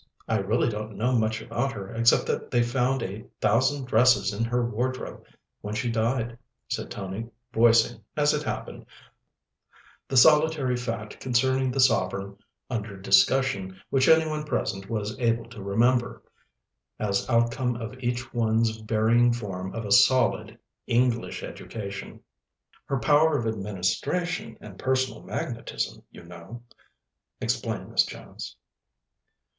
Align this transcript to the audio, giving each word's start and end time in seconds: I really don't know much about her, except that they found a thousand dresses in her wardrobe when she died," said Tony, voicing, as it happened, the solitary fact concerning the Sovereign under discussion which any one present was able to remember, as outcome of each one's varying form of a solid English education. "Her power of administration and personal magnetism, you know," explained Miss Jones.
I 0.27 0.37
really 0.39 0.67
don't 0.67 0.97
know 0.97 1.11
much 1.15 1.43
about 1.43 1.73
her, 1.73 1.93
except 1.93 2.25
that 2.25 2.49
they 2.49 2.63
found 2.63 3.03
a 3.03 3.27
thousand 3.39 3.85
dresses 3.85 4.33
in 4.33 4.43
her 4.45 4.67
wardrobe 4.67 5.25
when 5.61 5.75
she 5.75 5.91
died," 5.91 6.39
said 6.67 6.89
Tony, 6.89 7.29
voicing, 7.53 8.01
as 8.17 8.33
it 8.33 8.41
happened, 8.41 8.87
the 10.07 10.17
solitary 10.17 10.75
fact 10.75 11.19
concerning 11.19 11.69
the 11.69 11.79
Sovereign 11.79 12.35
under 12.67 12.97
discussion 12.97 13.79
which 13.91 14.07
any 14.07 14.25
one 14.27 14.43
present 14.43 14.89
was 14.89 15.19
able 15.19 15.45
to 15.49 15.61
remember, 15.61 16.23
as 16.97 17.29
outcome 17.29 17.75
of 17.75 17.93
each 17.99 18.33
one's 18.33 18.77
varying 18.77 19.31
form 19.31 19.71
of 19.75 19.85
a 19.85 19.91
solid 19.91 20.57
English 20.87 21.43
education. 21.43 22.21
"Her 22.85 22.97
power 22.99 23.37
of 23.37 23.45
administration 23.45 24.57
and 24.59 24.79
personal 24.79 25.21
magnetism, 25.21 26.01
you 26.09 26.23
know," 26.23 26.63
explained 27.39 27.91
Miss 27.91 28.03
Jones. 28.03 28.55